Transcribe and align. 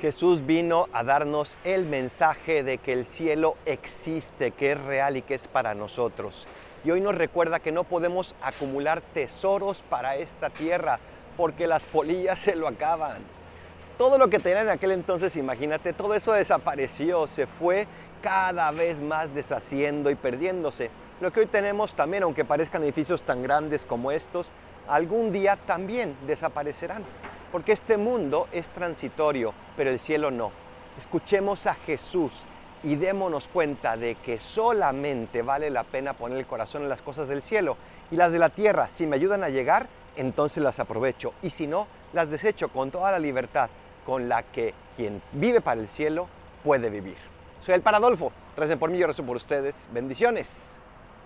Jesús 0.00 0.46
vino 0.46 0.86
a 0.94 1.04
darnos 1.04 1.58
el 1.62 1.84
mensaje 1.84 2.62
de 2.62 2.78
que 2.78 2.94
el 2.94 3.04
cielo 3.04 3.56
existe, 3.66 4.50
que 4.52 4.72
es 4.72 4.80
real 4.80 5.18
y 5.18 5.22
que 5.22 5.34
es 5.34 5.46
para 5.46 5.74
nosotros. 5.74 6.46
Y 6.84 6.90
hoy 6.90 7.02
nos 7.02 7.14
recuerda 7.14 7.60
que 7.60 7.70
no 7.70 7.84
podemos 7.84 8.34
acumular 8.40 9.02
tesoros 9.12 9.82
para 9.82 10.16
esta 10.16 10.48
tierra 10.48 10.98
porque 11.36 11.66
las 11.66 11.84
polillas 11.84 12.38
se 12.38 12.56
lo 12.56 12.66
acaban. 12.66 13.18
Todo 13.98 14.16
lo 14.16 14.28
que 14.30 14.38
tenían 14.38 14.68
en 14.68 14.70
aquel 14.70 14.92
entonces, 14.92 15.36
imagínate, 15.36 15.92
todo 15.92 16.14
eso 16.14 16.32
desapareció, 16.32 17.26
se 17.26 17.46
fue 17.46 17.86
cada 18.22 18.70
vez 18.70 18.98
más 18.98 19.34
deshaciendo 19.34 20.10
y 20.10 20.14
perdiéndose. 20.14 20.90
Lo 21.20 21.30
que 21.30 21.40
hoy 21.40 21.46
tenemos 21.46 21.92
también, 21.92 22.22
aunque 22.22 22.46
parezcan 22.46 22.82
edificios 22.82 23.20
tan 23.20 23.42
grandes 23.42 23.84
como 23.84 24.10
estos, 24.10 24.50
algún 24.88 25.30
día 25.30 25.58
también 25.66 26.16
desaparecerán 26.26 27.04
porque 27.50 27.72
este 27.72 27.96
mundo 27.96 28.48
es 28.52 28.66
transitorio, 28.68 29.52
pero 29.76 29.90
el 29.90 29.98
cielo 29.98 30.30
no. 30.30 30.52
Escuchemos 30.98 31.66
a 31.66 31.74
Jesús 31.74 32.42
y 32.82 32.96
démonos 32.96 33.48
cuenta 33.48 33.96
de 33.96 34.14
que 34.16 34.40
solamente 34.40 35.42
vale 35.42 35.70
la 35.70 35.84
pena 35.84 36.14
poner 36.14 36.38
el 36.38 36.46
corazón 36.46 36.82
en 36.82 36.88
las 36.88 37.02
cosas 37.02 37.28
del 37.28 37.42
cielo 37.42 37.76
y 38.10 38.16
las 38.16 38.32
de 38.32 38.38
la 38.38 38.50
tierra. 38.50 38.88
Si 38.92 39.06
me 39.06 39.16
ayudan 39.16 39.44
a 39.44 39.48
llegar, 39.48 39.88
entonces 40.16 40.62
las 40.62 40.80
aprovecho 40.80 41.32
y 41.42 41.50
si 41.50 41.66
no, 41.66 41.86
las 42.12 42.30
desecho 42.30 42.68
con 42.68 42.90
toda 42.90 43.12
la 43.12 43.18
libertad 43.18 43.70
con 44.04 44.28
la 44.28 44.42
que 44.42 44.74
quien 44.96 45.22
vive 45.32 45.60
para 45.60 45.80
el 45.80 45.88
cielo 45.88 46.26
puede 46.64 46.90
vivir. 46.90 47.16
Soy 47.60 47.74
el 47.74 47.82
Paradolfo. 47.82 48.32
Recen 48.56 48.78
por 48.78 48.90
mí, 48.90 48.98
yo 48.98 49.06
rezo 49.06 49.24
por 49.24 49.36
ustedes. 49.36 49.74
Bendiciones. 49.92 50.70